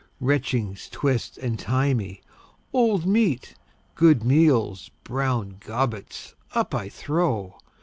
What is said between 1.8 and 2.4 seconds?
me,